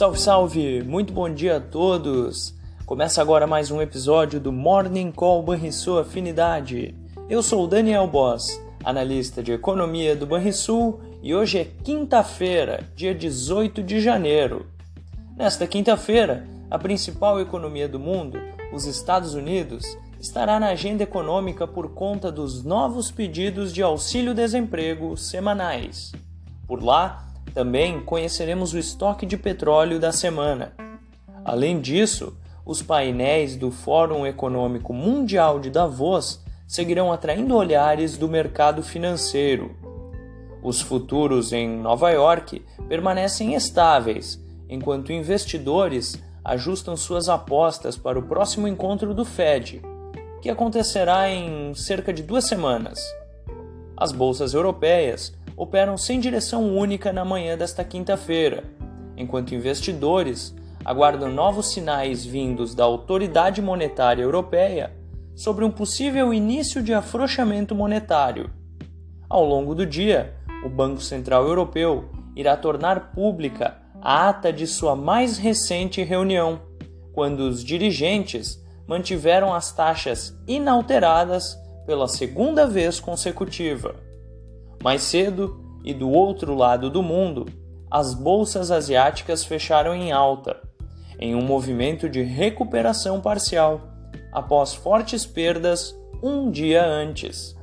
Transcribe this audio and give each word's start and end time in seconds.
Salve, 0.00 0.18
salve! 0.18 0.82
Muito 0.82 1.12
bom 1.12 1.28
dia 1.28 1.58
a 1.58 1.60
todos! 1.60 2.54
Começa 2.86 3.20
agora 3.20 3.46
mais 3.46 3.70
um 3.70 3.82
episódio 3.82 4.40
do 4.40 4.50
Morning 4.50 5.12
Call 5.12 5.42
Banrisul 5.42 5.98
Afinidade. 5.98 6.94
Eu 7.28 7.42
sou 7.42 7.64
o 7.64 7.66
Daniel 7.66 8.06
Boss, 8.06 8.48
analista 8.82 9.42
de 9.42 9.52
economia 9.52 10.16
do 10.16 10.26
Banrisul, 10.26 11.02
e 11.22 11.34
hoje 11.34 11.58
é 11.58 11.64
quinta-feira, 11.84 12.88
dia 12.96 13.14
18 13.14 13.82
de 13.82 14.00
janeiro. 14.00 14.64
Nesta 15.36 15.66
quinta-feira, 15.66 16.48
a 16.70 16.78
principal 16.78 17.38
economia 17.38 17.86
do 17.86 18.00
mundo, 18.00 18.38
os 18.72 18.86
Estados 18.86 19.34
Unidos, 19.34 19.84
estará 20.18 20.58
na 20.58 20.68
agenda 20.68 21.02
econômica 21.02 21.66
por 21.66 21.90
conta 21.90 22.32
dos 22.32 22.64
novos 22.64 23.10
pedidos 23.10 23.70
de 23.70 23.82
auxílio-desemprego 23.82 25.14
semanais. 25.18 26.10
Por 26.66 26.82
lá, 26.82 27.29
também 27.50 28.00
conheceremos 28.00 28.72
o 28.72 28.78
estoque 28.78 29.26
de 29.26 29.36
petróleo 29.36 29.98
da 29.98 30.12
semana. 30.12 30.72
Além 31.44 31.80
disso, 31.80 32.36
os 32.64 32.82
painéis 32.82 33.56
do 33.56 33.70
Fórum 33.70 34.26
Econômico 34.26 34.92
Mundial 34.92 35.58
de 35.58 35.70
Davos 35.70 36.40
seguirão 36.66 37.12
atraindo 37.12 37.56
olhares 37.56 38.16
do 38.16 38.28
mercado 38.28 38.82
financeiro. 38.82 39.74
Os 40.62 40.80
futuros 40.80 41.52
em 41.52 41.68
Nova 41.68 42.10
York 42.10 42.64
permanecem 42.88 43.54
estáveis, 43.54 44.38
enquanto 44.68 45.12
investidores 45.12 46.22
ajustam 46.44 46.96
suas 46.96 47.28
apostas 47.28 47.96
para 47.96 48.18
o 48.18 48.22
próximo 48.22 48.68
encontro 48.68 49.14
do 49.14 49.24
Fed, 49.24 49.82
que 50.40 50.48
acontecerá 50.48 51.28
em 51.30 51.74
cerca 51.74 52.12
de 52.12 52.22
duas 52.22 52.44
semanas. 52.44 53.00
As 53.96 54.12
bolsas 54.12 54.54
europeias 54.54 55.32
operam 55.60 55.98
sem 55.98 56.18
direção 56.18 56.74
única 56.74 57.12
na 57.12 57.22
manhã 57.22 57.54
desta 57.54 57.84
quinta-feira, 57.84 58.64
enquanto 59.14 59.54
investidores 59.54 60.56
aguardam 60.82 61.30
novos 61.30 61.70
sinais 61.74 62.24
vindos 62.24 62.74
da 62.74 62.84
Autoridade 62.84 63.60
Monetária 63.60 64.22
Europeia 64.22 64.96
sobre 65.36 65.62
um 65.62 65.70
possível 65.70 66.32
início 66.32 66.82
de 66.82 66.94
afrouxamento 66.94 67.74
monetário. 67.74 68.50
Ao 69.28 69.44
longo 69.44 69.74
do 69.74 69.84
dia, 69.84 70.34
o 70.64 70.68
Banco 70.70 71.02
Central 71.02 71.46
Europeu 71.46 72.08
irá 72.34 72.56
tornar 72.56 73.12
pública 73.12 73.76
a 74.00 74.30
ata 74.30 74.50
de 74.50 74.66
sua 74.66 74.96
mais 74.96 75.36
recente 75.36 76.02
reunião, 76.02 76.62
quando 77.12 77.40
os 77.40 77.62
dirigentes 77.62 78.58
mantiveram 78.88 79.52
as 79.52 79.70
taxas 79.70 80.34
inalteradas 80.48 81.54
pela 81.84 82.08
segunda 82.08 82.66
vez 82.66 82.98
consecutiva. 82.98 84.08
Mais 84.82 85.02
cedo, 85.02 85.60
e 85.84 85.92
do 85.92 86.10
outro 86.10 86.54
lado 86.54 86.90
do 86.90 87.02
mundo, 87.02 87.46
as 87.90 88.14
bolsas 88.14 88.70
asiáticas 88.70 89.44
fecharam 89.44 89.94
em 89.94 90.12
alta, 90.12 90.56
em 91.18 91.34
um 91.34 91.42
movimento 91.42 92.08
de 92.08 92.22
recuperação 92.22 93.20
parcial, 93.20 93.80
após 94.32 94.74
fortes 94.74 95.26
perdas 95.26 95.94
um 96.22 96.50
dia 96.50 96.84
antes. 96.84 97.56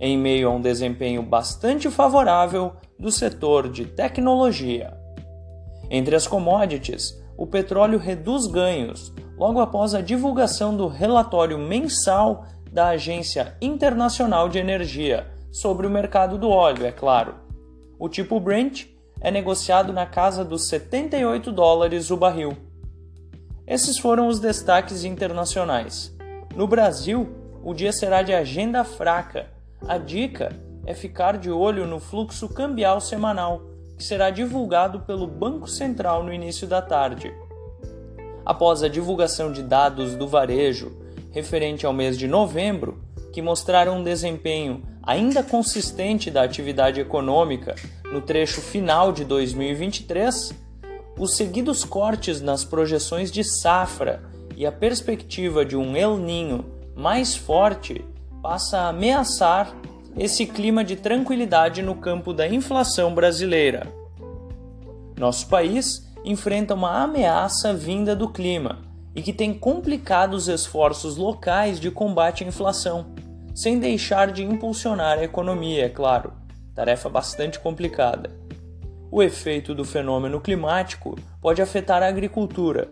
Em 0.00 0.16
meio 0.16 0.48
a 0.48 0.52
um 0.52 0.60
desempenho 0.60 1.22
bastante 1.22 1.90
favorável 1.90 2.72
do 2.98 3.10
setor 3.10 3.68
de 3.68 3.84
tecnologia. 3.84 4.96
Entre 5.90 6.16
as 6.16 6.26
commodities, 6.26 7.20
o 7.36 7.46
petróleo 7.46 7.98
reduz 7.98 8.46
ganhos 8.46 9.12
logo 9.36 9.60
após 9.60 9.94
a 9.94 10.00
divulgação 10.00 10.76
do 10.76 10.86
relatório 10.86 11.58
mensal 11.58 12.44
da 12.72 12.88
Agência 12.88 13.56
Internacional 13.60 14.48
de 14.48 14.58
Energia, 14.58 15.26
sobre 15.50 15.86
o 15.86 15.90
mercado 15.90 16.38
do 16.38 16.48
óleo, 16.48 16.86
é 16.86 16.92
claro. 16.92 17.34
O 17.98 18.08
tipo 18.08 18.38
Brent 18.40 18.86
é 19.20 19.30
negociado 19.30 19.92
na 19.92 20.06
casa 20.06 20.44
dos 20.44 20.68
78 20.68 21.52
dólares 21.52 22.10
o 22.10 22.16
barril. 22.16 22.56
Esses 23.66 23.98
foram 23.98 24.28
os 24.28 24.40
destaques 24.40 25.04
internacionais. 25.04 26.16
No 26.54 26.66
Brasil, 26.66 27.28
o 27.62 27.74
dia 27.74 27.92
será 27.92 28.22
de 28.22 28.32
agenda 28.32 28.82
fraca. 28.82 29.48
A 29.86 29.98
dica 29.98 30.50
é 30.86 30.94
ficar 30.94 31.36
de 31.36 31.50
olho 31.50 31.86
no 31.86 32.00
fluxo 32.00 32.48
cambial 32.48 33.00
semanal, 33.00 33.62
que 33.96 34.02
será 34.02 34.30
divulgado 34.30 35.00
pelo 35.00 35.26
Banco 35.26 35.68
Central 35.68 36.24
no 36.24 36.32
início 36.32 36.66
da 36.66 36.80
tarde. 36.80 37.32
Após 38.44 38.82
a 38.82 38.88
divulgação 38.88 39.52
de 39.52 39.62
dados 39.62 40.16
do 40.16 40.26
varejo 40.26 40.98
referente 41.30 41.86
ao 41.86 41.92
mês 41.92 42.18
de 42.18 42.26
novembro, 42.26 43.04
que 43.32 43.42
mostraram 43.42 43.98
um 43.98 44.02
desempenho 44.02 44.82
ainda 45.02 45.42
consistente 45.42 46.30
da 46.30 46.42
atividade 46.42 47.00
econômica 47.00 47.74
no 48.12 48.20
trecho 48.20 48.60
final 48.60 49.12
de 49.12 49.24
2023, 49.24 50.52
os 51.18 51.36
seguidos 51.36 51.84
cortes 51.84 52.40
nas 52.40 52.64
projeções 52.64 53.30
de 53.30 53.44
safra 53.44 54.22
e 54.56 54.66
a 54.66 54.72
perspectiva 54.72 55.64
de 55.64 55.76
um 55.76 55.96
El 55.96 56.16
Ninho 56.16 56.64
mais 56.94 57.34
forte 57.34 58.04
passa 58.42 58.78
a 58.78 58.88
ameaçar 58.88 59.74
esse 60.16 60.44
clima 60.44 60.84
de 60.84 60.96
tranquilidade 60.96 61.82
no 61.82 61.94
campo 61.94 62.32
da 62.32 62.48
inflação 62.48 63.14
brasileira. 63.14 63.86
Nosso 65.18 65.46
país 65.48 66.10
enfrenta 66.24 66.74
uma 66.74 67.02
ameaça 67.02 67.72
vinda 67.72 68.14
do 68.16 68.28
clima 68.28 68.78
e 69.14 69.22
que 69.22 69.32
tem 69.32 69.52
complicado 69.52 70.34
os 70.34 70.48
esforços 70.48 71.16
locais 71.16 71.80
de 71.80 71.90
combate 71.90 72.44
à 72.44 72.46
inflação 72.46 73.06
sem 73.60 73.78
deixar 73.78 74.32
de 74.32 74.42
impulsionar 74.42 75.18
a 75.18 75.22
economia, 75.22 75.84
é 75.84 75.88
claro, 75.90 76.32
tarefa 76.74 77.10
bastante 77.10 77.60
complicada. 77.60 78.30
O 79.10 79.22
efeito 79.22 79.74
do 79.74 79.84
fenômeno 79.84 80.40
climático 80.40 81.18
pode 81.42 81.60
afetar 81.60 82.02
a 82.02 82.08
agricultura, 82.08 82.88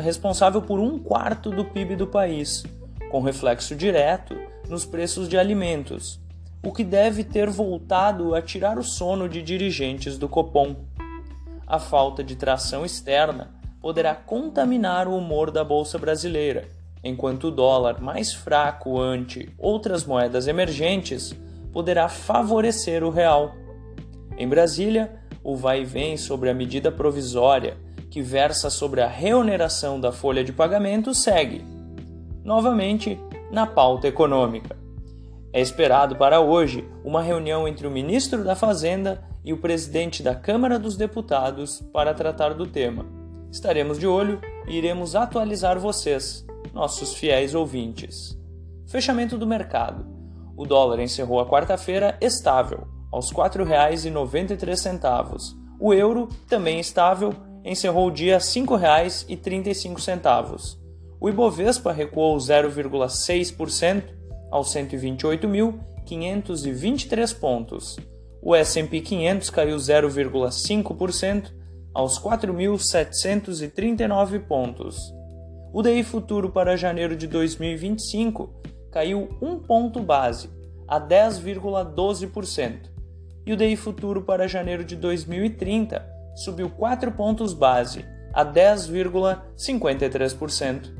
responsável 0.00 0.62
por 0.62 0.78
um 0.78 0.96
quarto 0.96 1.50
do 1.50 1.64
PIB 1.64 1.96
do 1.96 2.06
país, 2.06 2.64
com 3.10 3.20
reflexo 3.20 3.74
direto 3.74 4.36
nos 4.68 4.84
preços 4.84 5.28
de 5.28 5.36
alimentos, 5.36 6.20
o 6.64 6.70
que 6.70 6.84
deve 6.84 7.24
ter 7.24 7.50
voltado 7.50 8.32
a 8.32 8.40
tirar 8.40 8.78
o 8.78 8.84
sono 8.84 9.28
de 9.28 9.42
dirigentes 9.42 10.16
do 10.16 10.28
Copom. 10.28 10.76
A 11.66 11.80
falta 11.80 12.22
de 12.22 12.36
tração 12.36 12.86
externa 12.86 13.52
poderá 13.80 14.14
contaminar 14.14 15.08
o 15.08 15.18
humor 15.18 15.50
da 15.50 15.64
bolsa 15.64 15.98
brasileira 15.98 16.83
enquanto 17.04 17.48
o 17.48 17.50
dólar 17.50 18.00
mais 18.00 18.32
fraco 18.32 18.98
ante 18.98 19.52
outras 19.58 20.06
moedas 20.06 20.48
emergentes 20.48 21.34
poderá 21.70 22.08
favorecer 22.08 23.04
o 23.04 23.10
real. 23.10 23.54
Em 24.38 24.48
Brasília, 24.48 25.20
o 25.42 25.54
vai 25.54 25.82
e 25.82 25.84
vem 25.84 26.16
sobre 26.16 26.48
a 26.48 26.54
medida 26.54 26.90
provisória 26.90 27.76
que 28.10 28.22
versa 28.22 28.70
sobre 28.70 29.02
a 29.02 29.06
reoneração 29.06 30.00
da 30.00 30.12
folha 30.12 30.42
de 30.42 30.52
pagamento 30.52 31.12
segue, 31.12 31.62
novamente 32.42 33.20
na 33.50 33.66
pauta 33.66 34.08
econômica. 34.08 34.76
É 35.52 35.60
esperado 35.60 36.16
para 36.16 36.40
hoje 36.40 36.88
uma 37.04 37.20
reunião 37.20 37.68
entre 37.68 37.86
o 37.86 37.90
ministro 37.90 38.42
da 38.42 38.56
Fazenda 38.56 39.22
e 39.44 39.52
o 39.52 39.58
presidente 39.58 40.22
da 40.22 40.34
Câmara 40.34 40.78
dos 40.78 40.96
Deputados 40.96 41.80
para 41.92 42.14
tratar 42.14 42.54
do 42.54 42.66
tema. 42.66 43.04
Estaremos 43.52 43.98
de 43.98 44.06
olho 44.06 44.40
e 44.66 44.76
iremos 44.76 45.14
atualizar 45.14 45.78
vocês 45.78 46.44
nossos 46.74 47.14
fiéis 47.14 47.54
ouvintes. 47.54 48.36
Fechamento 48.88 49.38
do 49.38 49.46
mercado. 49.46 50.04
O 50.56 50.66
dólar 50.66 50.98
encerrou 50.98 51.38
a 51.38 51.48
quarta-feira 51.48 52.18
estável, 52.20 52.88
aos 53.12 53.30
R$ 53.30 53.36
4,93. 53.36 55.54
O 55.78 55.94
euro, 55.94 56.28
também 56.48 56.80
estável, 56.80 57.32
encerrou 57.64 58.08
o 58.08 58.10
dia 58.10 58.34
a 58.34 58.38
R$ 58.38 58.44
5,35. 58.44 60.76
O 61.20 61.28
Ibovespa 61.28 61.92
recuou 61.92 62.36
0,6% 62.36 64.02
aos 64.50 64.74
128.523 64.74 67.38
pontos. 67.38 67.96
O 68.42 68.52
S&P 68.54 69.00
500 69.00 69.50
caiu 69.50 69.76
0,5% 69.76 71.52
aos 71.94 72.20
4.739 72.20 74.40
pontos. 74.40 75.14
O 75.74 75.82
DI 75.82 76.02
futuro 76.04 76.48
para 76.50 76.76
janeiro 76.76 77.16
de 77.16 77.26
2025 77.26 78.48
caiu 78.92 79.28
um 79.42 79.58
ponto 79.58 79.98
base, 79.98 80.48
a 80.86 81.00
10,12%, 81.00 82.92
e 83.44 83.52
o 83.52 83.56
DI 83.56 83.74
futuro 83.74 84.22
para 84.22 84.46
janeiro 84.46 84.84
de 84.84 84.94
2030 84.94 86.06
subiu 86.36 86.70
4 86.70 87.10
pontos 87.10 87.52
base, 87.52 88.04
a 88.32 88.46
10,53%. 88.46 90.94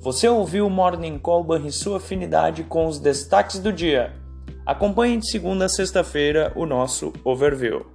Você 0.00 0.26
ouviu 0.26 0.68
o 0.68 0.70
Morning 0.70 1.18
Call 1.18 1.46
sua 1.70 1.98
Afinidade 1.98 2.64
com 2.64 2.86
os 2.86 2.98
destaques 2.98 3.58
do 3.58 3.70
dia. 3.70 4.14
Acompanhe 4.64 5.18
de 5.18 5.30
segunda 5.30 5.66
a 5.66 5.68
sexta-feira 5.68 6.50
o 6.56 6.64
nosso 6.64 7.12
overview. 7.22 7.93